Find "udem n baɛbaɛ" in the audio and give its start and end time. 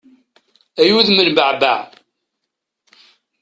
0.97-1.81